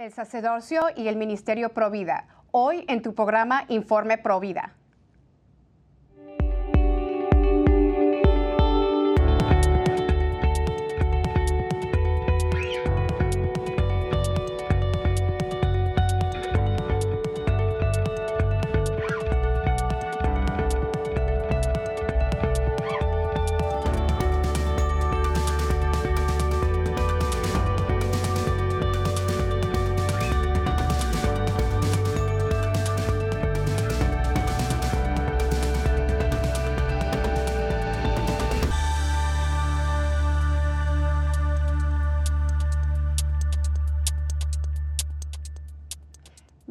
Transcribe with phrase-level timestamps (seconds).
[0.00, 2.26] el sacerdocio y el ministerio Provida.
[2.52, 4.72] Hoy en tu programa Informe Provida.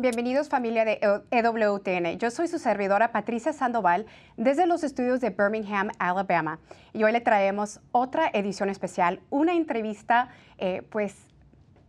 [0.01, 0.97] Bienvenidos familia de
[1.29, 2.17] EWTN.
[2.19, 4.05] Yo soy su servidora Patricia Sandoval
[4.37, 6.59] desde los estudios de Birmingham, Alabama.
[6.93, 11.17] Y hoy le traemos otra edición especial, una entrevista eh, pues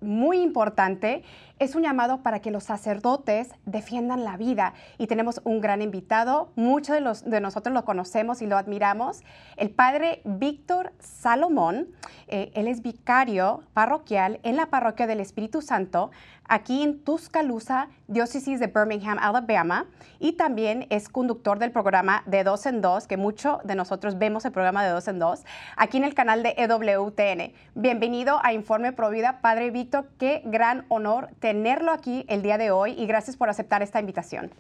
[0.01, 1.23] muy importante.
[1.61, 6.53] Es un llamado para que los sacerdotes defiendan la vida y tenemos un gran invitado.
[6.57, 9.21] Muchos de, de nosotros lo conocemos y lo admiramos.
[9.59, 11.89] El padre Víctor Salomón.
[12.29, 16.11] Eh, él es vicario parroquial en la parroquia del Espíritu Santo
[16.51, 19.87] aquí en Tuscaloosa, diócesis de Birmingham, Alabama,
[20.19, 24.45] y también es conductor del programa de Dos en Dos, que muchos de nosotros vemos
[24.45, 25.45] el programa de Dos en Dos,
[25.77, 27.53] aquí en el canal de EWTN.
[27.77, 32.93] Bienvenido a Informe Provida, Padre Víctor, qué gran honor tenerlo aquí el día de hoy
[32.93, 34.53] y gracias por aceptar esta invitación.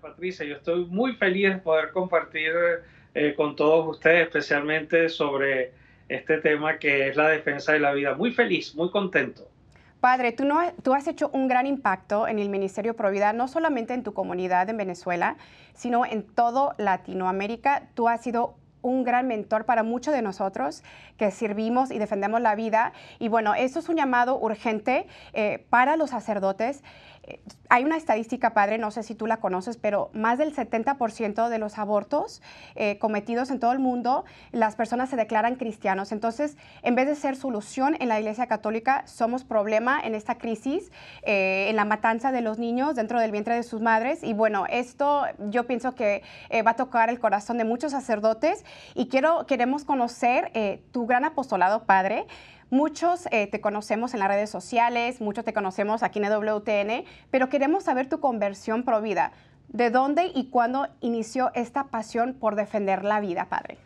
[0.00, 2.52] Patricia, yo estoy muy feliz de poder compartir
[3.14, 5.72] eh, con todos ustedes, especialmente sobre
[6.08, 8.14] este tema que es la defensa de la vida.
[8.14, 9.48] Muy feliz, muy contento.
[9.98, 13.92] Padre, tú, no, tú has hecho un gran impacto en el Ministerio Provida, no solamente
[13.92, 15.36] en tu comunidad en Venezuela,
[15.72, 17.88] sino en todo Latinoamérica.
[17.94, 20.82] Tú has sido un gran mentor para muchos de nosotros
[21.16, 22.92] que servimos y defendemos la vida.
[23.18, 26.82] Y bueno, eso es un llamado urgente eh, para los sacerdotes
[27.74, 31.58] hay una estadística, padre, no sé si tú la conoces, pero más del 70% de
[31.58, 32.42] los abortos
[32.76, 36.12] eh, cometidos en todo el mundo, las personas se declaran cristianos.
[36.12, 40.92] Entonces, en vez de ser solución en la Iglesia Católica, somos problema en esta crisis,
[41.22, 44.22] eh, en la matanza de los niños dentro del vientre de sus madres.
[44.22, 48.64] Y bueno, esto yo pienso que eh, va a tocar el corazón de muchos sacerdotes
[48.94, 50.52] y quiero, queremos conocer
[50.92, 52.26] tu gran apostolado, padre.
[52.70, 57.48] Muchos eh, te conocemos en las redes sociales, muchos te conocemos aquí en WTN, pero
[57.48, 59.32] queremos saber tu conversión pro vida.
[59.68, 63.76] ¿De dónde y cuándo inició esta pasión por defender la vida, Padre?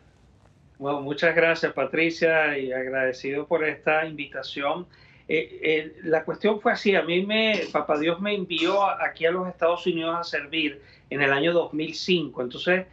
[0.78, 4.86] Bueno, muchas gracias, Patricia, y agradecido por esta invitación.
[5.28, 9.30] Eh, eh, la cuestión fue así, a mí me, Papá Dios me envió aquí a
[9.30, 10.80] los Estados Unidos a servir
[11.10, 12.42] en el año 2005.
[12.42, 12.86] Entonces,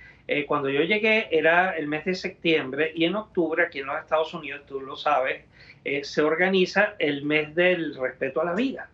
[0.47, 4.33] cuando yo llegué era el mes de septiembre y en octubre aquí en los Estados
[4.33, 5.43] Unidos, tú lo sabes,
[5.85, 8.89] eh, se organiza el mes del respeto a la vida.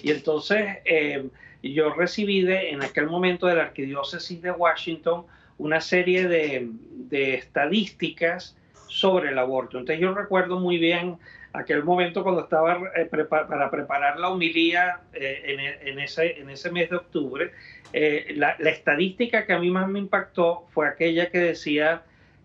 [0.00, 1.26] Y entonces eh,
[1.60, 5.24] yo recibí de, en aquel momento de la Arquidiócesis de Washington
[5.58, 6.70] una serie de,
[7.34, 9.78] estadísticas sobre el aborto.
[9.78, 11.16] Entonces yo recuerdo muy bien
[11.58, 16.96] aquel momento cuando estaba eh, para preparar la homilía en, ese, en ese mes de
[16.96, 17.52] octubre,
[18.34, 22.02] la, estadística que a mí más me impactó fue aquella que decía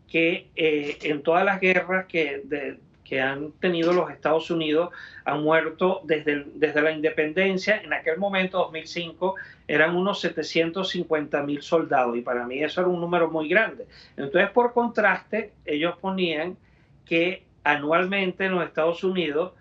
[0.10, 4.90] que en todas las guerras que han tenido los Estados Unidos
[5.26, 7.82] han muerto desde, desde la independencia.
[7.82, 9.36] En aquel momento, 2005,
[9.68, 13.88] eran unos 750 mil soldados y para mí eso era un número muy grande.
[14.18, 16.58] Entonces, por contraste, ellos ponían
[17.06, 19.54] que anualmente en los Estados Unidos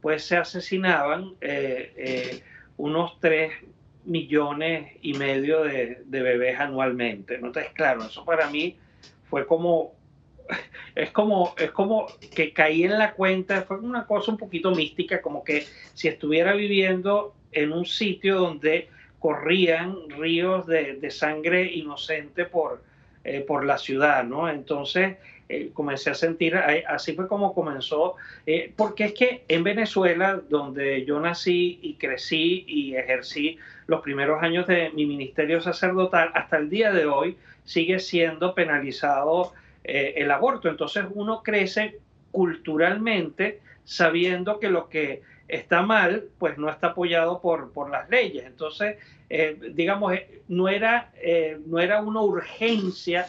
[0.00, 2.42] pues se asesinaban eh, eh,
[2.76, 3.52] unos 3
[4.04, 7.34] millones y medio de, bebés anualmente.
[7.34, 8.76] Entonces, claro, eso para mí
[9.28, 9.92] fue como
[10.94, 15.20] es como, es como que caí en la cuenta, fue una cosa un poquito mística,
[15.20, 18.88] como que si estuviera viviendo en un sitio donde
[19.18, 22.82] corrían ríos de, sangre inocente por,
[23.24, 24.48] eh, por la ciudad, ¿no?
[24.48, 25.16] Entonces
[25.50, 28.16] eh, comencé a sentir, así fue como comenzó,
[28.46, 34.42] eh, porque es que en Venezuela, donde yo nací y crecí y ejercí los primeros
[34.42, 40.30] años de mi ministerio sacerdotal, hasta el día de hoy sigue siendo penalizado eh, el
[40.30, 40.68] aborto.
[40.68, 41.98] Entonces uno crece
[42.30, 48.44] culturalmente sabiendo que lo que está mal, pues no está apoyado por, por las leyes.
[48.44, 48.96] Entonces,
[49.30, 51.10] eh, digamos, eh, no era,
[51.66, 53.26] no era una urgencia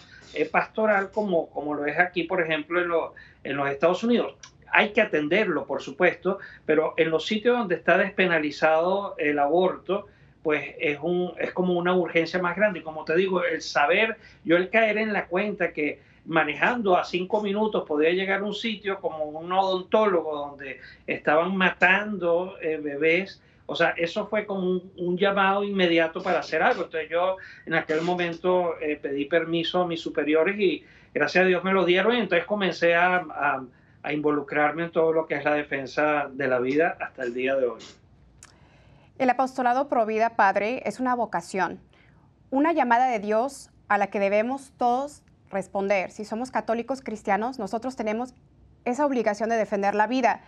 [0.51, 4.35] pastoral como, como lo es aquí, por ejemplo, en, en los Estados Unidos.
[4.71, 10.07] Hay que atenderlo, por supuesto, pero en los sitios donde está despenalizado el aborto,
[10.43, 12.79] pues es, un, es como una urgencia más grande.
[12.79, 15.99] Y como te digo, el saber, yo el caer en la cuenta que
[16.29, 22.55] manejando a cinco minutos podía llegar a un sitio como un odontólogo donde estaban matando
[22.61, 23.41] eh, bebés.
[23.65, 26.83] O sea, eso fue como un, llamado inmediato para hacer algo.
[26.83, 30.83] Entonces yo en aquel momento eh, pedí permiso a mis superiores y
[31.13, 33.25] gracias a Dios me lo dieron y entonces comencé a,
[34.03, 37.55] a involucrarme en todo lo que es la defensa de la vida hasta el día
[37.55, 37.81] de hoy.
[39.17, 41.79] El apostolado Provida Padre es una vocación,
[42.51, 46.11] una llamada de Dios a la que debemos todos responder.
[46.11, 48.33] Si somos católicos cristianos, nosotros tenemos
[48.85, 50.41] esa obligación de defender la vida.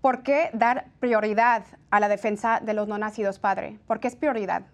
[0.00, 3.78] ¿Por qué dar prioridad a la defensa de los no nacidos, padre?
[3.86, 4.66] ¿Por qué es prioridad?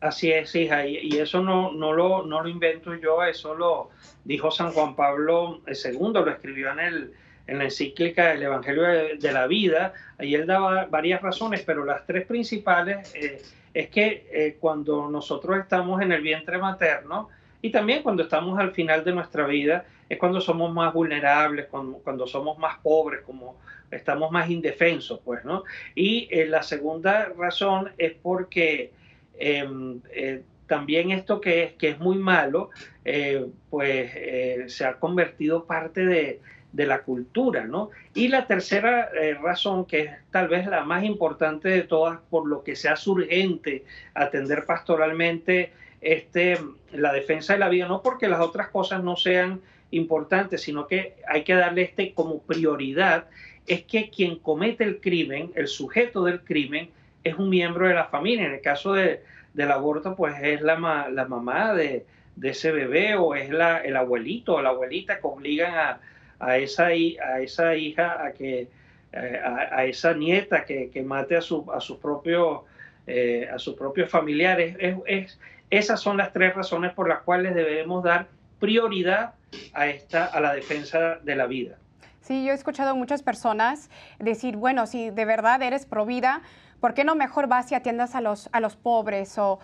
[0.00, 3.90] Así es, hija, y, eso no, no, lo, no lo invento yo, eso lo
[4.24, 7.14] dijo San Juan Pablo II, lo escribió en, el,
[7.48, 12.06] en la encíclica El Evangelio de, la Vida, ahí él daba varias razones, pero las
[12.06, 13.42] tres principales eh,
[13.74, 17.28] es que eh, cuando nosotros estamos en el vientre materno,
[17.60, 22.26] y también cuando estamos al final de nuestra vida es cuando somos más vulnerables, cuando,
[22.26, 23.58] somos más pobres, como
[23.90, 25.64] estamos más indefensos, pues, ¿no?
[25.94, 28.92] Y eh, la segunda razón es porque
[29.38, 32.70] em, eh, también esto que es, que es muy malo,
[33.04, 36.40] eh, pues se ha convertido parte de,
[36.72, 37.90] de, la cultura, ¿no?
[38.14, 39.10] Y la tercera
[39.42, 43.84] razón, que es tal vez la más importante de todas, por lo que sea urgente
[44.14, 46.58] atender pastoralmente, este,
[46.92, 49.60] la defensa de la vida, no porque las otras cosas no sean
[49.90, 53.26] importantes, sino que hay que darle este como prioridad,
[53.66, 56.90] es que quien comete el crimen, el sujeto del crimen,
[57.24, 58.46] es un miembro de la familia.
[58.46, 59.22] En el caso de,
[59.54, 62.06] del aborto, pues es la, la mamá de,
[62.36, 66.00] de, ese bebé o es la, el abuelito o la abuelita que obligan a,
[66.38, 68.68] a, esa, a esa hija a que
[69.12, 72.60] eh, a, esa nieta que, que, mate a, su, a sus propios
[73.06, 74.76] eh, a sus propios familiares.
[75.06, 75.38] es,
[75.70, 78.28] esas son las tres razones por las cuales debemos dar
[78.58, 79.34] prioridad
[79.74, 81.76] a, esta, a la defensa de la vida.
[82.20, 83.88] Sí, yo he escuchado a muchas personas
[84.18, 86.42] decir, bueno, si de verdad eres pro vida,
[86.80, 89.58] ¿Por qué no mejor vas y atiendas a los, a los pobres o,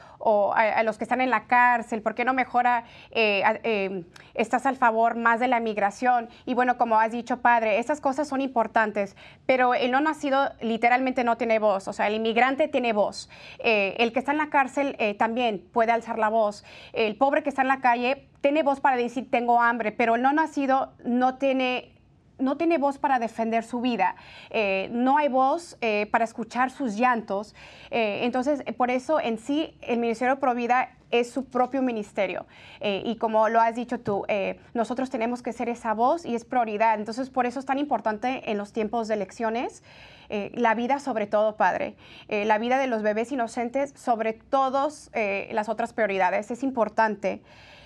[0.54, 2.02] a, los que están en la cárcel?
[2.02, 6.28] ¿Por qué no mejora, eh, eh, estás al favor más de la migración?
[6.44, 9.16] Y bueno, como has dicho, padre, esas cosas son importantes,
[9.46, 13.30] pero el no nacido literalmente no tiene voz, o sea, el inmigrante tiene voz.
[13.58, 16.64] Eh, el que está en la cárcel también puede alzar la voz.
[16.92, 20.22] El pobre que está en la calle tiene voz para decir tengo hambre, pero el
[20.22, 21.93] no nacido no tiene
[22.38, 24.16] no tiene voz para defender su vida,
[24.50, 27.54] eh, no hay voz eh, para escuchar sus llantos.
[27.90, 32.44] Eh, entonces, por eso en sí el Ministerio Provida es su propio ministerio.
[32.80, 34.24] y como lo has dicho tú,
[34.72, 36.98] nosotros tenemos que ser esa voz y es prioridad.
[36.98, 39.84] Entonces, por eso es tan importante en los tiempos de elecciones.
[40.28, 41.94] la vida sobre todo, Padre,
[42.28, 45.12] la vida de los bebés inocentes sobre todas
[45.52, 47.42] las otras prioridades, es importante.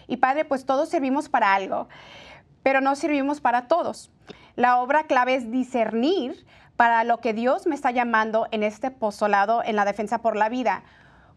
[0.07, 1.87] Y Padre, pues todos servimos para algo
[2.63, 4.11] pero no servimos para todos.
[4.57, 6.45] La obra clave es discernir
[6.79, 10.49] para lo que Dios me está llamando en este postulado en la defensa por la
[10.49, 10.85] vida.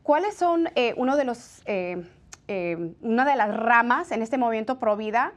[0.03, 2.03] ¿Cuáles son eh, uno de los, eh,
[2.47, 5.33] eh, una de las ramas en este movimiento pro vida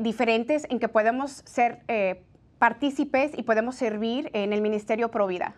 [0.00, 1.80] diferentes en que podemos ser
[2.58, 5.54] partícipes y podemos servir en el ministerio pro vida?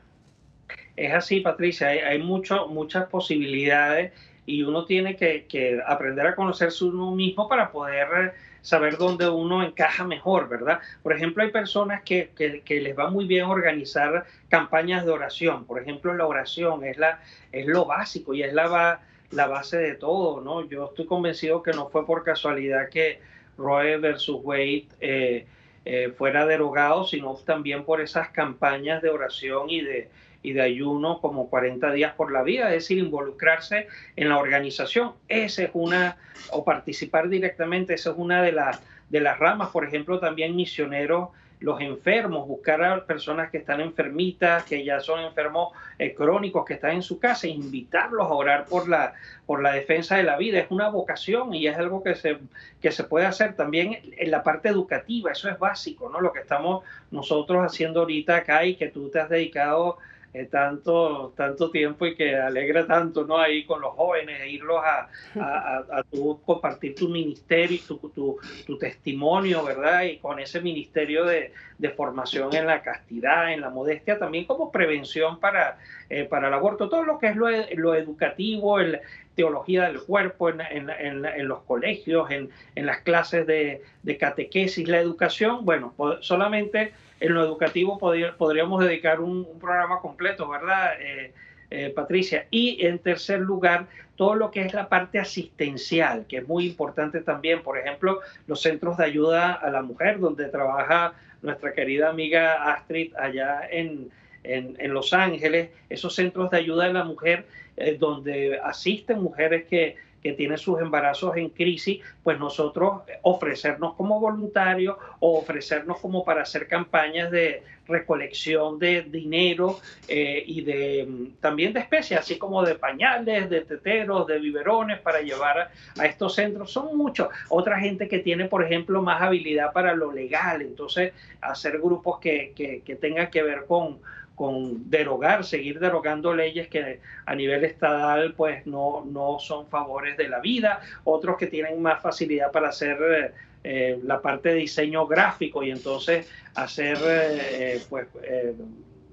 [0.97, 4.13] Es así, Patricia, hay, muchas posibilidades
[4.47, 8.35] y uno tiene que, que aprender a conocerse uno mismo para poder
[8.67, 10.81] saber dónde uno encaja mejor, ¿verdad?
[11.05, 15.67] Por ejemplo, hay personas que, que, les va muy bien organizar campañas de oración.
[15.67, 17.21] Por ejemplo, la oración es, la,
[17.53, 19.01] es lo básico y es la,
[19.31, 20.69] la base de todo, ¿no?
[20.69, 23.21] Yo estoy convencido que no fue por casualidad que
[23.57, 25.47] Roe versus Wade eh,
[25.85, 30.09] eh, fuera derogado, sino también por esas campañas de oración y de,
[30.47, 35.15] y de ayuno como 40 días por la vida, es decir, involucrarse en la organización.
[35.27, 36.19] Esa es una,
[36.53, 41.31] o participar directamente, esa es una de las, de las ramas, por ejemplo, también misioneros
[41.59, 46.75] los enfermos, buscar a personas que están enfermitas, que ya son enfermos eh, crónicos, que
[46.75, 49.15] están en su casa, invitarlos a orar por la,
[49.47, 50.61] por la defensa de la vida.
[50.61, 52.39] Es una vocación y es algo que se,
[52.81, 56.21] que se puede hacer también en la parte educativa, eso es básico, ¿no?
[56.21, 59.99] Lo que estamos nosotros haciendo ahorita acá y que tú te has dedicado
[60.37, 63.39] eh, tanto, tanto tiempo y que alegra tanto, ¿no?
[63.39, 65.09] Ahí con los jóvenes, e irlos a,
[65.41, 70.03] a, tu, compartir tu ministerio, tu, tu, tu, testimonio, ¿verdad?
[70.03, 74.71] Y con ese ministerio de, de, formación en la castidad, en la modestia, también como
[74.71, 75.79] prevención para,
[76.11, 79.01] eh, para el aborto, todo lo que es lo, lo educativo, el,
[79.37, 84.89] teología del cuerpo en, en, en, en los colegios, en, las clases de, de, catequesis,
[84.89, 90.93] la educación, bueno, solamente en lo educativo podríamos dedicar un, programa completo, ¿verdad?
[91.01, 91.33] Eh,
[91.71, 92.47] eh, Patricia.
[92.51, 97.21] Y en tercer lugar, todo lo que es la parte asistencial, que es muy importante
[97.23, 97.63] también.
[97.63, 103.15] Por ejemplo, los centros de ayuda a la mujer, donde trabaja nuestra querida amiga Astrid
[103.17, 104.11] allá en,
[104.45, 107.47] en, Los Ángeles, esos centros de ayuda a la mujer,
[107.77, 114.19] eh, donde asisten mujeres que que tiene sus embarazos en crisis, pues nosotros ofrecernos como
[114.19, 119.79] voluntarios o ofrecernos como para hacer campañas de recolección de dinero
[120.09, 124.99] eh, y de mm, también de especies, así como de pañales, de teteros, de biberones
[124.99, 126.73] para llevar a, estos centros.
[126.73, 127.29] Son muchos.
[127.49, 132.53] Otra gente que tiene, por ejemplo, más habilidad para lo legal, entonces hacer grupos que,
[132.57, 134.01] que, que tengan que ver con,
[134.37, 140.29] con derogar, seguir derogando leyes que a nivel estatal pues no, no son favores de
[140.29, 143.33] la vida, otros que tienen más facilidad para hacer eh,
[143.65, 148.07] eh, la parte de diseño gráfico y entonces hacer eh, pues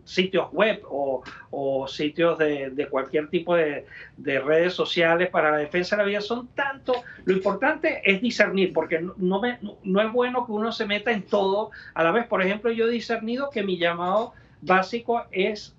[0.03, 3.86] sitios web o, sitios de, cualquier tipo de,
[4.18, 6.94] redes sociales para la defensa de la vida son tanto.
[7.24, 9.42] Lo importante es discernir, porque no,
[9.84, 12.27] no es bueno que uno se meta en todo a la vez.
[12.27, 14.34] Por ejemplo, yo he discernido que mi llamado
[14.65, 15.75] básico es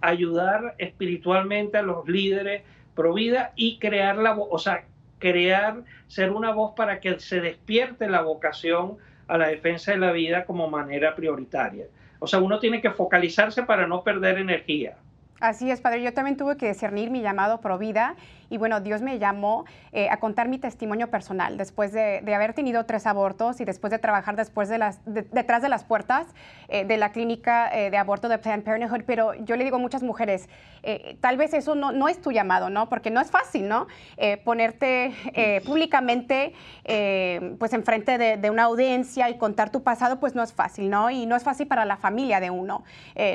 [0.00, 2.62] ayudar espiritualmente a los líderes
[2.94, 4.84] pro vida y crear la voz, o sea,
[5.18, 8.96] crear, ser una voz para que se despierte la vocación
[9.28, 11.86] a la defensa de la vida como manera prioritaria.
[12.18, 14.96] O sea, uno tiene que focalizarse para no perder energía.
[15.40, 16.02] Así es, Padre.
[16.02, 18.16] Yo también tuve que discernir mi llamado pro vida
[18.50, 22.84] y bueno, Dios me llamó eh, a contar mi testimonio personal después de, haber tenido
[22.84, 26.26] tres abortos y después de trabajar después de detrás de las puertas
[26.68, 29.02] eh, de la clínica eh, de aborto de Planned Parenthood.
[29.06, 30.48] Pero yo le digo a muchas mujeres,
[31.20, 32.88] tal vez eso no, no, es tu llamado, ¿no?
[32.88, 33.86] Porque no es fácil, ¿no?
[34.44, 35.12] ponerte
[35.66, 36.54] públicamente
[37.58, 41.10] pues enfrente de, de, una audiencia y contar tu pasado, pues no es fácil, ¿no?
[41.10, 42.84] Y no es fácil para la familia de uno.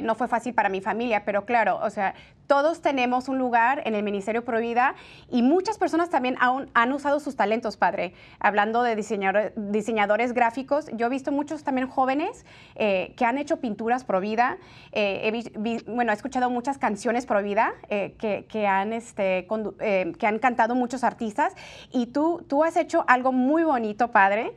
[0.01, 2.15] no fue fácil para mi familia, pero claro, o sea,
[2.47, 4.95] todos tenemos un lugar en el Ministerio Provida
[5.29, 8.13] y muchas personas también aún han usado sus talentos, padre.
[8.39, 14.03] Hablando de diseñadores gráficos, yo he visto muchos también jóvenes eh, que han hecho pinturas
[14.03, 14.57] Provida.
[14.91, 20.75] Eh, he, bueno, he escuchado muchas canciones Provida eh, que, han, este, que han cantado
[20.75, 21.53] muchos artistas
[21.91, 24.53] y tú, tú has hecho algo muy bonito, padre.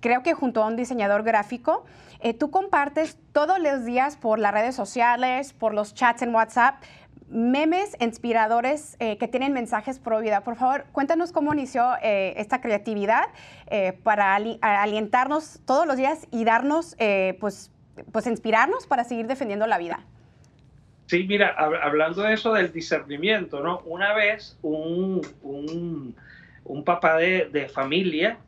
[0.00, 1.84] Creo que junto a un diseñador gráfico,
[2.20, 6.82] eh, tú compartes todos los días por las redes sociales, por los chats en WhatsApp,
[7.30, 10.40] memes inspiradores eh, que tienen mensajes pro vida.
[10.42, 13.26] Por favor, cuéntanos cómo inició eh, esta creatividad
[14.02, 16.96] para alientarnos todos los días y darnos,
[17.38, 17.70] pues,
[18.12, 20.00] pues inspirarnos para seguir defendiendo la vida.
[21.04, 23.80] Sí, mira, hablando de eso del discernimiento, ¿no?
[23.84, 28.38] Una vez un, un, papá de, de familia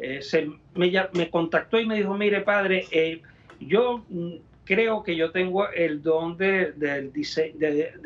[0.00, 3.20] eh, se, me, contactó y me dijo, mire padre, eh,
[3.60, 4.32] yo mm,
[4.64, 6.72] creo que yo tengo el don de,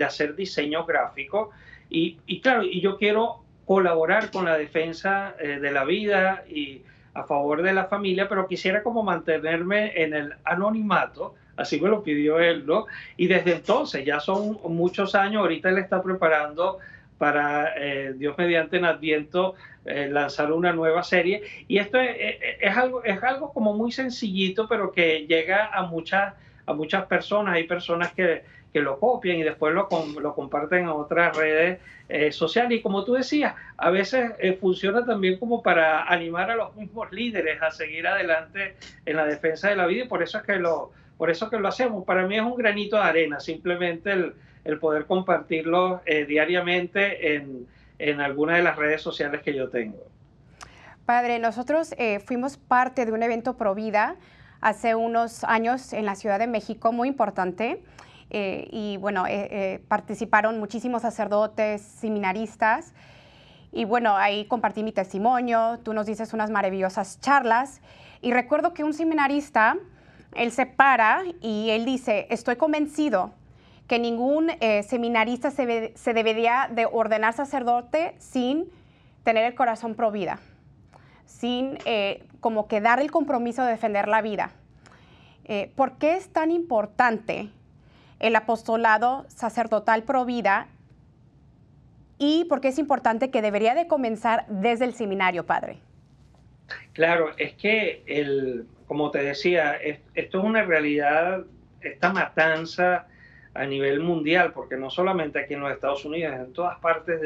[0.05, 1.51] hacer diseño gráfico
[1.89, 6.83] y, y, claro, y yo quiero colaborar con la defensa eh, de la vida y
[7.15, 12.03] a favor de la familia, pero quisiera como mantenerme en el anonimato, así me lo
[12.03, 12.87] pidió él, ¿no?
[13.17, 16.79] Y desde entonces, ya son muchos años, ahorita él está preparando
[17.19, 17.73] para
[18.17, 19.55] Dios mediante en Adviento
[19.87, 21.43] eh, lanzar una nueva serie.
[21.69, 26.33] Y esto es, algo, es algo como muy sencillito, pero que llega a muchas,
[26.65, 27.55] a muchas personas.
[27.55, 29.89] Hay personas que, que lo copian y después lo,
[30.23, 32.79] lo comparten a otras redes eh, sociales.
[32.79, 37.13] Y como tú decías, a veces eh, funciona también como para animar a los mismos
[37.13, 40.57] líderes a seguir adelante en la defensa de la vida y por eso es que
[40.57, 42.07] lo, por eso que lo hacemos.
[42.07, 44.33] Para mí es un granito de arena, simplemente el,
[44.65, 47.67] el poder compartirlo diariamente en,
[47.99, 49.99] en alguna de las redes sociales que yo tengo.
[51.07, 54.17] Padre, nosotros eh, fuimos parte de un evento Pro Vida
[54.61, 57.83] hace unos años en la Ciudad de México, muy importante.
[58.31, 62.95] Eh, y bueno, eh, participaron muchísimos sacerdotes, seminaristas.
[63.71, 67.83] Y bueno, ahí compartí mi testimonio, tú nos dices unas maravillosas charlas.
[68.23, 69.77] Y recuerdo que un seminarista,
[70.35, 73.35] él se para y él dice, estoy convencido
[73.87, 78.71] que ningún eh, seminarista se, debería de ordenar sacerdote sin
[79.25, 80.39] tener el corazón pro vida,
[81.27, 84.53] sin eh, como que dar el compromiso de defender la vida.
[85.45, 87.51] Eh, ¿Por qué es tan importante
[88.21, 90.69] el apostolado sacerdotal pro vida
[92.17, 95.79] y por qué es importante que debería de comenzar desde el seminario, padre?
[96.95, 101.45] Claro, es que, el, como te decía, esto es una realidad,
[101.83, 103.07] esta matanza
[103.55, 107.21] a nivel mundial, porque no solamente aquí en los Estados Unidos, en todas partes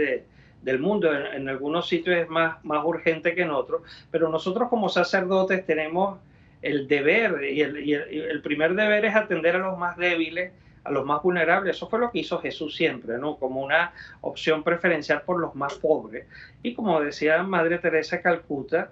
[0.63, 4.89] del mundo, en, algunos sitios es más, más urgente que en otros, pero nosotros como
[4.89, 6.19] sacerdotes tenemos
[6.61, 10.53] el deber, y el, primer deber es atender a los más débiles,
[10.85, 11.77] a los más vulnerables.
[11.77, 13.37] Eso fue lo que hizo Jesús siempre, ¿no?
[13.37, 16.27] Como una opción preferencial por los más pobres.
[16.63, 18.91] Y como decía Madre Teresa Calcuta,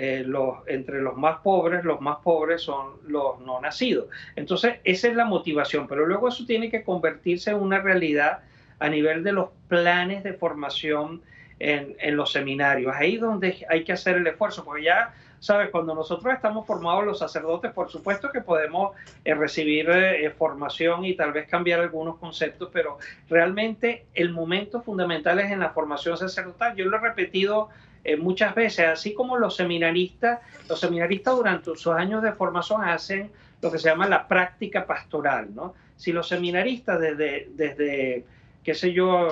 [0.00, 4.06] eh, los, entre los más pobres, los más pobres son los no nacidos.
[4.36, 8.38] Entonces, esa es la motivación, pero luego eso tiene que convertirse en una realidad
[8.78, 11.20] a nivel de los planes de formación
[11.58, 12.94] en, en los seminarios.
[12.94, 15.70] Ahí donde hay que hacer el esfuerzo, porque ya ¿sabes?
[15.70, 21.14] Cuando nosotros estamos formados los sacerdotes, por supuesto que podemos eh, recibir eh, formación y
[21.14, 26.74] tal vez cambiar algunos conceptos, pero realmente el momento fundamental es en la formación sacerdotal.
[26.76, 27.68] Yo lo he repetido
[28.04, 33.30] eh, muchas veces, así como los seminaristas, los seminaristas durante sus años de formación hacen
[33.60, 35.74] lo que se llama la práctica pastoral, ¿no?
[35.96, 38.24] Si los seminaristas desde, desde
[38.62, 39.28] qué sé yo,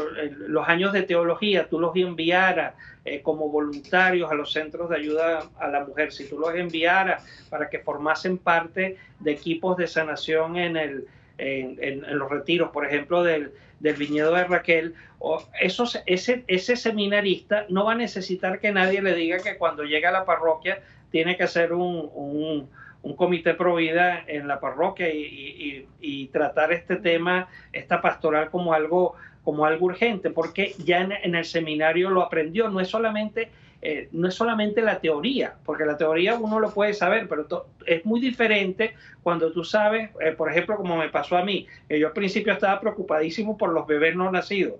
[0.48, 5.44] los años de teología, tú los enviaras eh, como voluntarios a los centros de ayuda
[5.60, 10.56] a la mujer, si tú los enviaras para que formasen parte de equipos de sanación
[10.56, 11.06] en, el,
[11.38, 17.66] en, los retiros, por ejemplo, del, del viñedo de Raquel, o esos, ese, ese seminarista
[17.68, 20.80] no va a necesitar que nadie le diga que cuando llega a la parroquia
[21.10, 22.68] tiene que hacer un,
[23.06, 29.14] un comité pro vida en la parroquia y, tratar este tema, esta pastoral como algo,
[29.44, 33.50] como algo urgente, porque ya en, el seminario lo aprendió, no es solamente...
[33.82, 37.46] Eh, no es solamente la teoría, porque la teoría uno lo puede saber, pero
[37.84, 41.98] es muy diferente cuando tú sabes, eh, por ejemplo, como me pasó a mí, que
[41.98, 44.74] yo al principio estaba preocupadísimo por los bebés no nacidos,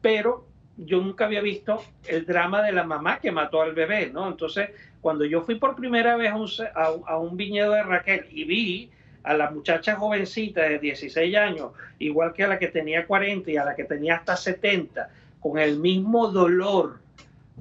[0.00, 0.44] pero
[0.76, 4.28] yo nunca había visto el drama de la mamá que mató al bebé, ¿no?
[4.28, 6.32] Entonces, cuando yo fui por primera vez
[6.74, 8.90] a un, viñedo de Raquel y vi
[9.24, 13.56] a la muchacha jovencita de 16 años, igual que a la que tenía 40 y
[13.56, 17.01] a la que tenía hasta 70, con el mismo dolor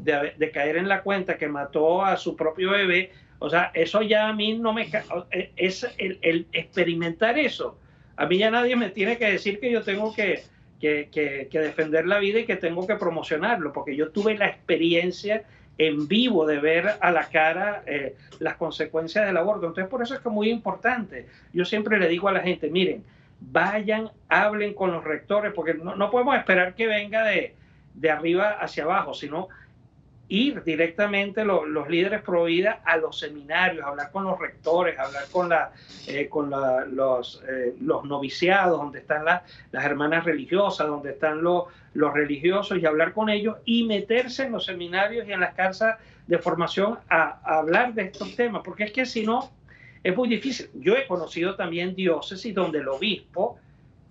[0.03, 4.29] de, caer en la cuenta que mató a su propio bebé, o sea, eso ya
[4.29, 4.89] a mí no me...
[5.31, 7.77] E, es el experimentar eso.
[8.15, 10.43] A mí ya nadie me tiene que decir que yo tengo que
[10.81, 15.43] que, defender la vida y que tengo que promocionarlo, porque yo tuve la experiencia
[15.77, 19.67] en vivo de ver a la cara eh, las consecuencias del aborto.
[19.67, 21.27] Entonces, por eso es que es muy importante.
[21.53, 23.03] Yo siempre le digo a la gente, miren,
[23.39, 27.55] vayan, hablen con los rectores, porque no, no podemos esperar que venga de,
[27.93, 29.49] de arriba hacia abajo, sino
[30.31, 32.45] ir directamente los líderes pro
[32.85, 35.73] a los seminarios, hablar con los rectores, hablar con, la,
[36.07, 39.43] eh, con los, eh, los noviciados, donde están las
[39.85, 45.27] hermanas religiosas, donde están los, religiosos, y hablar con ellos y meterse en los seminarios
[45.27, 49.05] y en las casas de formación a, a hablar de estos temas, porque es que
[49.05, 49.51] si no,
[50.01, 50.69] es muy difícil.
[50.75, 53.59] Yo he conocido también diócesis donde el obispo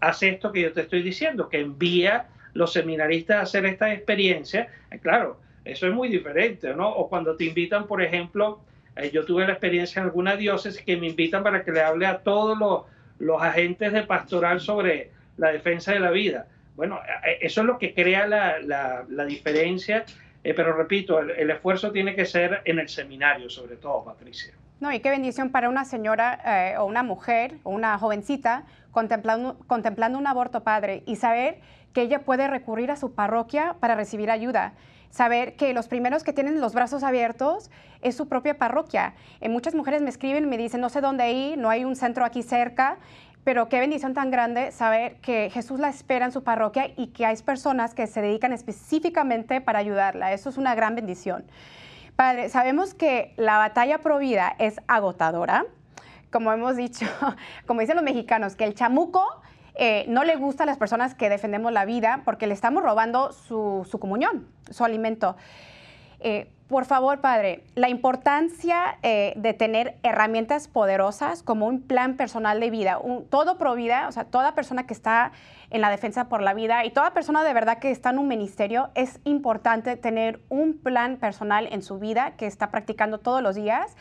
[0.00, 4.68] hace esto que yo te estoy diciendo, que envía los seminaristas a hacer esta experiencia.
[5.00, 6.88] Claro, eso es muy diferente, ¿no?
[6.88, 8.60] O cuando te invitan, por ejemplo,
[8.96, 12.06] eh, yo tuve la experiencia en alguna diócesis que me invitan para que le hable
[12.06, 12.82] a todos los,
[13.18, 16.46] los agentes de pastoral sobre la defensa de la vida.
[16.76, 18.58] Bueno, eh, eso es lo que crea la,
[19.08, 20.04] la, diferencia,
[20.42, 24.54] eh, pero repito, el, esfuerzo tiene que ser en el seminario, sobre todo, Patricia.
[24.80, 30.18] No, y qué bendición para una señora o una mujer o una jovencita contemplando, contemplando
[30.18, 31.58] un aborto padre y saber
[31.92, 34.72] que ella puede recurrir a su parroquia para recibir ayuda
[35.10, 37.70] saber que los primeros que tienen los brazos abiertos
[38.00, 39.14] es su propia parroquia.
[39.40, 42.24] Eh, muchas mujeres me escriben me dicen, no sé dónde ir, no hay un centro
[42.24, 42.98] aquí cerca,
[43.44, 47.26] pero qué bendición tan grande saber que Jesús la espera en su parroquia y que
[47.26, 50.32] hay personas que se dedican específicamente para ayudarla.
[50.32, 51.44] Eso es una gran bendición.
[52.16, 55.64] Padre, sabemos que la batalla pro vida es agotadora.
[56.30, 57.06] Como hemos dicho,
[57.66, 59.24] como dicen los mexicanos, que el chamuco
[59.74, 63.32] eh, no le gusta a las personas que defendemos la vida porque le estamos robando
[63.32, 65.36] su, comunión, su alimento.
[66.20, 72.60] Eh, por favor, Padre, la importancia eh, de tener herramientas poderosas como un plan personal
[72.60, 75.32] de vida, todo pro vida, o sea, toda persona que está
[75.70, 78.28] en la defensa por la vida y toda persona de verdad que está en un
[78.28, 83.56] ministerio, es importante tener un plan personal en su vida que está practicando todos los
[83.56, 83.96] días.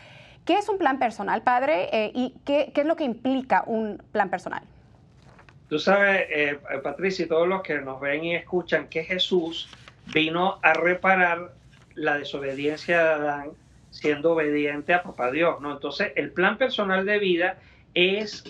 [0.46, 2.12] ¿Qué es un plan personal, Padre?
[2.14, 4.64] ¿Y qué, qué es lo que implica un plan personal?
[5.70, 9.70] Tú sabes, eh, Patricia, y todos los que nos ven y escuchan, que Jesús
[10.14, 11.54] vino a reparar
[11.96, 13.50] la desobediencia de Adán
[13.90, 15.74] siendo obediente a papá Dios, ¿no?
[15.74, 17.58] Entonces, el plan personal de vida
[17.94, 18.44] es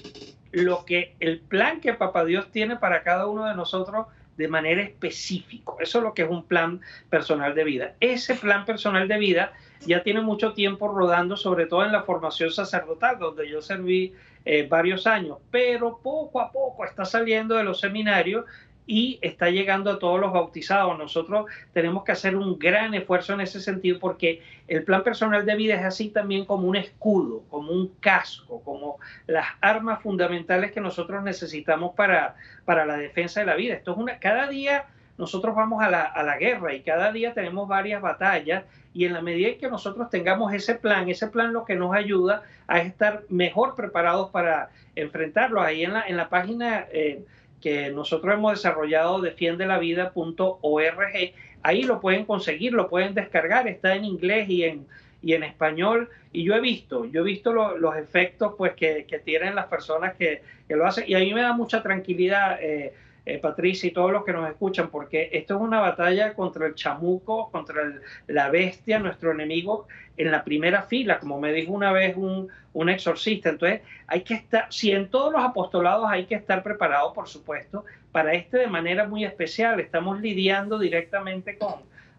[0.52, 4.82] lo que el plan que papá Dios tiene para cada uno de nosotros de manera
[4.82, 5.74] específica.
[5.80, 7.96] Eso es lo que es un plan personal de vida.
[8.00, 12.52] Ese plan personal de vida ya tiene mucho tiempo rodando, sobre todo en la formación
[12.52, 14.14] sacerdotal, donde yo serví
[14.46, 18.46] eh, varios años, pero poco a poco está saliendo de los seminarios
[18.92, 20.98] y está llegando a todos los bautizados.
[20.98, 25.56] Nosotros tenemos que hacer un gran esfuerzo en ese sentido porque el plan personal de
[25.56, 28.98] vida es así también como un escudo, como un casco, como
[29.28, 33.76] las armas fundamentales que nosotros necesitamos para, para la defensa de la vida.
[33.76, 34.86] Esto es una, cada día
[35.20, 38.64] nosotros vamos a la, a la guerra y cada día tenemos varias batallas
[38.96, 41.94] y en la medida en que nosotros tengamos ese plan, ese plan lo que nos
[41.94, 45.62] ayuda a estar mejor preparados para enfrentarlo.
[45.62, 47.24] Ahí en la, en la página eh,
[47.62, 54.50] que nosotros hemos desarrollado, defiendelavida.org, ahí lo pueden conseguir, lo pueden descargar, está en inglés
[54.50, 54.88] y en,
[55.22, 56.10] y en español.
[56.32, 60.16] Y yo he visto, yo he visto los efectos pues, que, que, tienen las personas
[60.16, 62.60] que, que, lo hacen y a mí me da mucha tranquilidad.
[62.62, 62.94] Eh,
[63.30, 66.74] eh, Patricia y todos los que nos escuchan, porque esto es una batalla contra el
[66.74, 67.94] chamuco, contra
[68.28, 69.88] la bestia, nuestro enemigo,
[70.18, 72.50] en la primera fila, como me dijo una vez un,
[72.90, 73.50] exorcista.
[73.50, 77.86] Entonces, hay que estar, si en todos los apostolados hay que estar preparados, por supuesto,
[78.12, 79.80] para este de manera muy especial.
[79.80, 81.76] Estamos lidiando directamente con,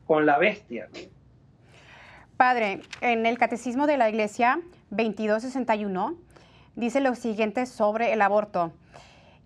[0.06, 0.88] con la bestia.
[2.36, 6.16] Padre, en el Catecismo de la Iglesia 2261
[6.76, 8.72] dice lo siguiente sobre el aborto.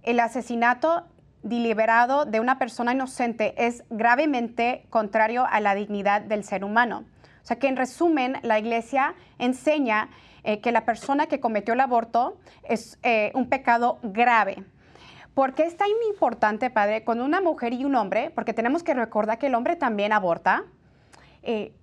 [0.03, 1.05] El asesinato
[1.44, 7.04] deliberado de una persona inocente es gravemente contrario a la dignidad del ser humano.
[7.42, 10.09] O sea que en resumen, la Iglesia enseña
[10.42, 14.64] eh, que la persona que cometió el aborto es eh, un pecado grave.
[15.35, 18.94] ¿Por qué es tan importante, padre, cuando una mujer y un hombre, porque tenemos que
[18.94, 20.64] recordar que el hombre también aborta,
[21.42, 21.74] eh,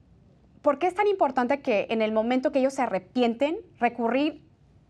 [0.63, 4.43] ¿por qué es tan importante que en el momento que ellos se arrepienten, recurrir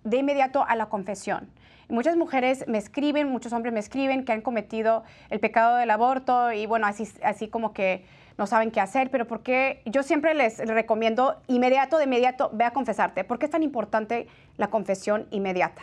[0.05, 1.49] de inmediato a la confesión?
[1.91, 6.53] Muchas mujeres me escriben, muchos hombres me escriben que han cometido el pecado del aborto
[6.53, 8.05] y bueno, así, así como que
[8.37, 12.71] no saben qué hacer, pero porque yo siempre les recomiendo inmediato, de inmediato, ve a
[12.71, 13.25] confesarte.
[13.25, 15.81] ¿Por qué es tan importante la confesión inmediata?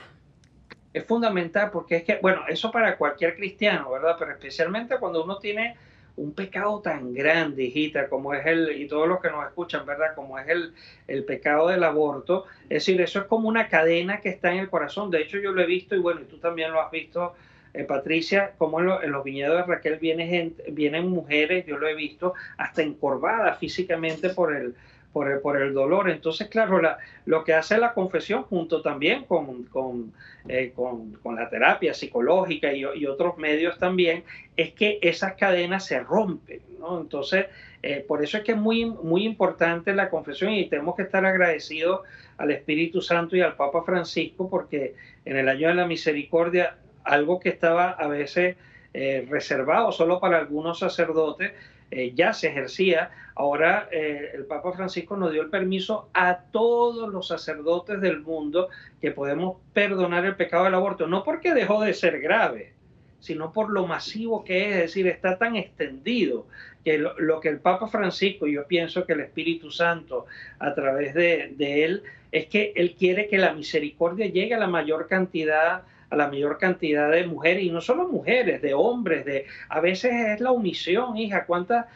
[0.94, 4.16] Es fundamental porque es que, bueno, eso para cualquier cristiano, ¿verdad?
[4.18, 5.76] Pero especialmente cuando uno tiene
[6.18, 10.14] un pecado tan grande, hijita, como es el, y todos los que nos escuchan, ¿verdad?
[10.14, 10.74] Como es el,
[11.06, 12.44] el pecado del aborto.
[12.64, 15.10] Es decir, eso es como una cadena que está en el corazón.
[15.10, 17.34] De hecho, yo lo he visto, y bueno, y tú también lo has visto,
[17.74, 22.34] eh, Patricia, como en, los viñedos de Raquel vienen, vienen mujeres, yo lo he visto,
[22.56, 24.74] hasta encorvadas físicamente por el,
[25.18, 26.08] por el, por el dolor.
[26.08, 30.12] Entonces, claro, la, lo que hace la confesión junto también con, con,
[30.46, 34.22] eh, con, la terapia psicológica y, otros medios también,
[34.56, 36.60] es que esas cadenas se rompen.
[37.00, 37.46] Entonces,
[37.82, 41.26] eh, por eso es que es muy, muy importante la confesión y tenemos que estar
[41.26, 42.02] agradecidos
[42.36, 47.40] al Espíritu Santo y al Papa Francisco porque en el año de la misericordia, algo
[47.40, 48.56] que estaba a veces
[48.94, 51.50] eh, reservado solo para algunos sacerdotes,
[51.90, 53.10] eh, ya se ejercía.
[53.34, 58.68] Ahora eh, el Papa Francisco nos dio el permiso a todos los sacerdotes del mundo
[59.00, 62.72] que podemos perdonar el pecado del aborto, no porque dejó de ser grave,
[63.20, 66.46] sino por lo masivo que es, es decir, está tan extendido
[66.84, 70.26] que lo, que el Papa Francisco, yo pienso que el Espíritu Santo
[70.58, 74.66] a través de, de él, es que él quiere que la misericordia llegue a la
[74.66, 79.46] mayor cantidad a la mayor cantidad de mujeres, y no solo mujeres, de hombres, de
[79.68, 81.86] a veces es la omisión, hija, cuántas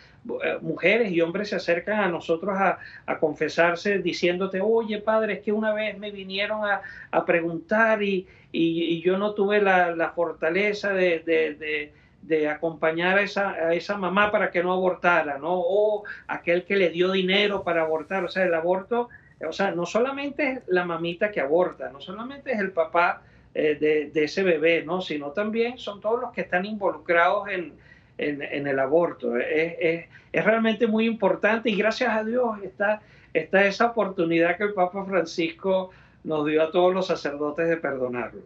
[0.45, 5.41] eh, mujeres y hombres se acercan a nosotros a, a confesarse diciéndote, oye padre, es
[5.41, 10.11] que una vez me vinieron a, a preguntar y, y, yo no tuve la, la
[10.11, 15.39] fortaleza de, de, de de acompañar a esa, a esa mamá para que no abortara,
[15.39, 15.55] ¿no?
[15.55, 18.25] O aquel que le dio dinero para abortar.
[18.25, 19.09] O sea, el aborto,
[19.47, 23.23] o sea, no solamente es la mamita que aborta, no solamente es el papá
[23.55, 25.01] eh, de, ese bebé, ¿no?
[25.01, 27.75] sino también son todos los que están involucrados en,
[28.19, 29.37] en, el aborto.
[29.37, 33.03] Es, es, es, realmente muy importante y gracias a Dios está,
[33.35, 35.91] está esa oportunidad que el Papa Francisco
[36.25, 38.43] nos dio a todos los sacerdotes de perdonarlo.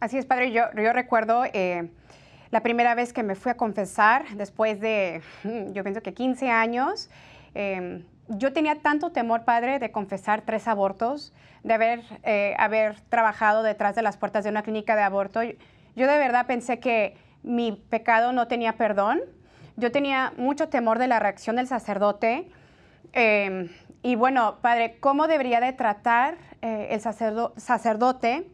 [0.00, 0.52] Así es, padre.
[0.52, 1.88] Yo, yo recuerdo eh,
[2.50, 5.22] la primera vez que me fui a confesar, después de,
[5.72, 7.10] yo pienso que 15 años,
[7.54, 11.32] eh, yo tenía tanto temor, padre, de confesar tres abortos,
[11.62, 15.42] de haber, eh, haber trabajado detrás de las puertas de una clínica de aborto.
[15.42, 19.20] Yo de verdad pensé que mi pecado no tenía perdón.
[19.76, 22.48] Yo tenía mucho temor de la reacción del sacerdote.
[23.12, 23.70] Eh,
[24.02, 28.50] y bueno, padre, ¿cómo debería de tratar eh, el sacerdo sacerdote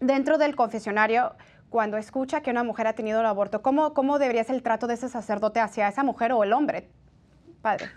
[0.00, 1.34] dentro del confesionario
[1.70, 3.62] cuando escucha que una mujer ha tenido el aborto?
[3.62, 6.88] ¿Cómo, ¿Cómo debería ser el trato de ese sacerdote hacia esa mujer o el hombre?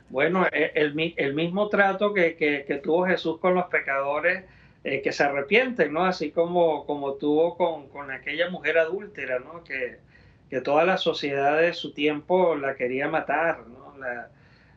[0.09, 4.43] Bueno, e, el, mismo trato que, tuvo Jesús con los pecadores
[4.83, 6.05] eh, que se arrepienten, ¿no?
[6.05, 6.85] Así como,
[7.19, 9.63] tuvo con, aquella mujer adúltera, ¿no?
[9.63, 9.99] Que,
[10.63, 13.61] toda la sociedad de su tiempo la quería matar,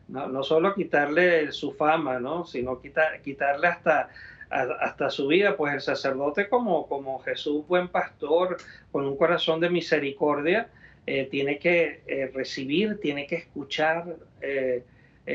[0.07, 0.43] ¿no?
[0.43, 2.45] Solo quitarle su fama, ¿no?
[2.45, 8.57] Sino quitar, quitarle hasta, su vida, pues el sacerdote como Jesús, buen pastor,
[8.91, 10.71] con un corazón de misericordia,
[11.07, 14.15] eh, tiene que eh, recibir, tiene que escuchar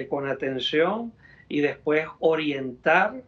[0.09, 1.13] con atención
[1.49, 3.21] y después orientar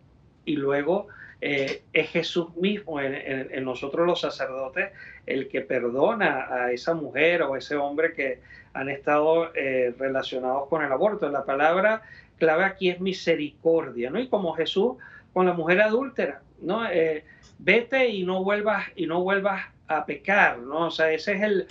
[0.47, 1.09] y luego
[1.41, 4.93] es Jesús mismo en, nosotros los sacerdotes
[5.27, 8.39] el que perdona a esa mujer o ese hombre que
[8.73, 11.29] han estado relacionados con el aborto.
[11.29, 12.01] La palabra
[12.39, 14.19] clave aquí es misericordia, ¿no?
[14.19, 14.97] Y como Jesús
[15.33, 16.89] con la mujer adúltera, ¿no?
[16.89, 17.25] Eh,
[17.59, 20.87] vete y no vuelvas y no vuelvas a pecar, ¿no?
[20.87, 21.67] O sea, ese es el,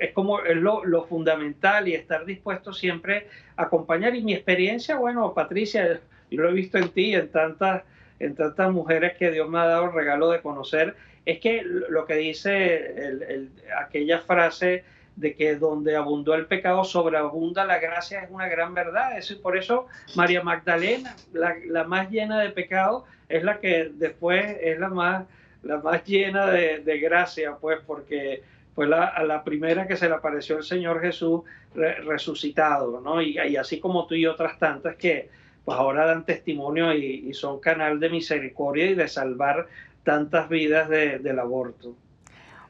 [0.00, 4.14] es como lo, lo, fundamental y estar dispuesto siempre a acompañar.
[4.14, 7.82] Y mi experiencia, bueno, Patricia, yo lo he visto en ti, en tantas,
[8.18, 12.06] en tantas mujeres que Dios me ha dado el regalo de conocer, es que lo
[12.06, 14.84] que dice aquella frase
[15.18, 19.18] de que donde abundó el pecado sobreabunda la gracia es una gran verdad.
[19.18, 24.56] Eso, y por eso María Magdalena, la, más llena de pecado, es la que después
[24.60, 25.26] es la más,
[25.62, 28.42] la más llena de, gracia, pues porque
[28.78, 31.40] fue la, la primera que se le apareció el Señor Jesús
[31.74, 33.20] resucitado, ¿no?
[33.20, 35.30] Y, así como tú y otras tantas que
[35.64, 39.66] pues ahora dan testimonio y, son canal de misericordia y de salvar
[40.04, 41.96] tantas vidas del aborto.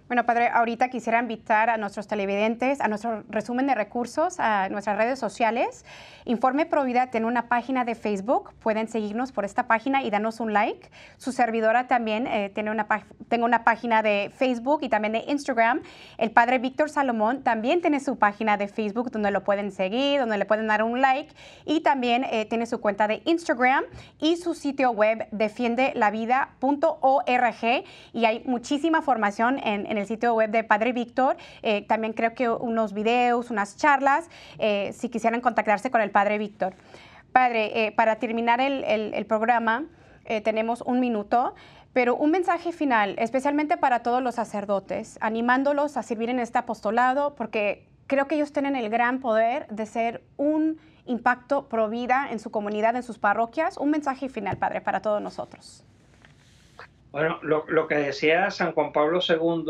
[0.08, 4.96] Bueno, padre, ahorita quisiera invitar a nuestros televidentes a nuestro resumen de recursos, a nuestras
[4.96, 5.84] redes sociales.
[6.24, 10.54] Informe Provida tiene una página de Facebook, pueden seguirnos por esta página y darnos un
[10.54, 10.90] like.
[11.18, 12.86] Su servidora también eh, tiene una,
[13.28, 15.82] tengo una página de Facebook y también de Instagram.
[16.16, 20.38] El padre Víctor Salomón también tiene su página de Facebook donde lo pueden seguir, donde
[20.38, 21.34] le pueden dar un like
[21.66, 23.84] y también eh, tiene su cuenta de Instagram
[24.18, 30.64] y su sitio web defiendelavida.org y hay muchísima formación en, en el sitio web de
[30.64, 31.36] Padre Víctor.
[31.62, 36.38] Eh, también creo que unos videos, unas charlas, eh, si quisieran contactarse con el Padre
[36.38, 36.74] Víctor.
[37.32, 39.84] Padre, eh, para terminar el, el programa,
[40.44, 41.54] tenemos un minuto
[41.94, 47.34] pero un mensaje final, especialmente para todos los sacerdotes, animándolos a servir en este apostolado,
[47.34, 52.38] porque creo que ellos tienen el gran poder de ser un impacto pro vida en
[52.38, 53.78] su comunidad, en sus parroquias.
[53.78, 55.84] Un mensaje final, Padre, para todos nosotros.
[57.10, 59.64] Bueno, lo, que decía San Juan Pablo II,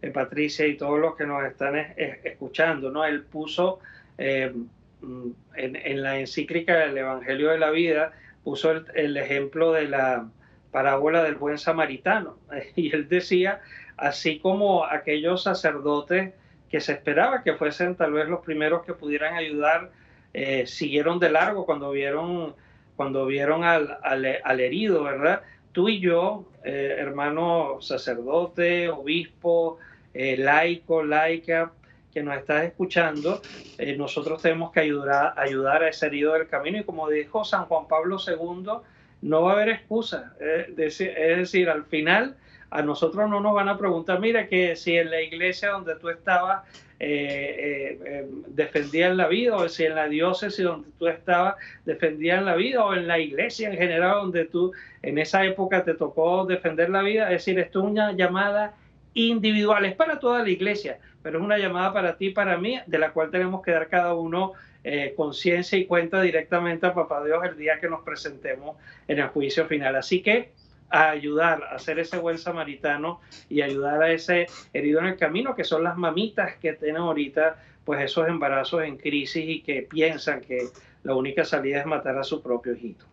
[0.00, 3.04] eh, Patricia, y todos los que nos están escuchando, ¿no?
[3.04, 3.80] Él puso
[4.16, 4.52] eh,
[5.02, 10.28] mm, en, la encíclica del Evangelio de la Vida, puso el, ejemplo de la
[10.70, 12.38] parábola del buen samaritano.
[12.76, 13.60] Y él decía,
[13.98, 16.32] así como aquellos sacerdotes
[16.70, 19.90] que se esperaba que fuesen tal vez los primeros que pudieran ayudar,
[20.32, 22.54] eh, siguieron de largo cuando vieron,
[22.96, 25.42] cuando vieron al, al herido, ¿verdad?
[25.72, 29.78] Tú y yo, eh, hermano sacerdote, obispo,
[30.14, 31.72] eh, laico, laica,
[32.12, 33.40] que nos estás escuchando,
[33.78, 36.78] eh, nosotros tenemos que ayudar, ayudar a ese herido del camino.
[36.78, 38.72] Y como dijo San Juan Pablo II,
[39.22, 40.34] no va a haber excusa.
[40.38, 42.36] es decir, al final
[42.70, 46.08] a nosotros no nos van a preguntar, mira que si en la iglesia donde tú
[46.08, 46.62] estabas
[47.04, 52.54] eh, eh, defendían la vida, o si en la diócesis donde tú estabas defendían la
[52.54, 56.90] vida, o en la iglesia en general donde tú en esa época te tocó defender
[56.90, 57.24] la vida.
[57.24, 58.76] Es decir, esto es una llamada
[59.14, 62.78] individual, es para toda la iglesia, pero es una llamada para ti y para mí,
[62.86, 64.52] de la cual tenemos que dar cada uno
[64.84, 68.76] eh, conciencia y cuenta directamente a Papá Dios el día que nos presentemos
[69.08, 69.96] en el juicio final.
[69.96, 70.52] Así que
[70.92, 75.54] a ayudar a ser ese buen samaritano y ayudar a ese herido en el camino,
[75.54, 80.42] que son las mamitas que tienen ahorita pues esos embarazos en crisis y que piensan
[80.42, 80.68] que
[81.02, 83.06] la única salida es matar a su propio hijito.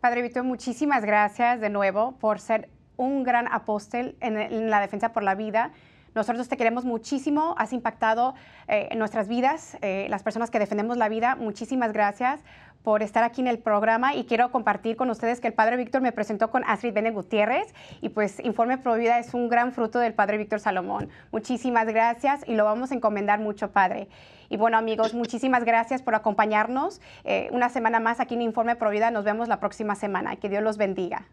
[0.00, 5.24] Padre Víctor, muchísimas gracias de nuevo por ser un gran apóstol en, la defensa por
[5.24, 5.72] la vida.
[6.14, 8.34] Nosotros te queremos muchísimo, has impactado
[8.68, 11.34] eh, en nuestras vidas, eh, las personas que defendemos la vida.
[11.34, 12.44] Muchísimas gracias
[12.84, 16.02] por estar aquí en el programa y quiero compartir con ustedes que el Padre Víctor
[16.02, 19.98] me presentó con Astrid Bene Gutiérrez y pues Informe Pro Vida es un gran fruto
[19.98, 21.08] del Padre Víctor Salomón.
[21.32, 24.06] Muchísimas gracias y lo vamos a encomendar mucho, Padre.
[24.50, 27.00] Y bueno, amigos, muchísimas gracias por acompañarnos.
[27.24, 29.10] Eh, una semana más aquí en Informe Pro Vida.
[29.10, 30.36] Nos vemos la próxima semana.
[30.36, 31.26] Que Dios los bendiga.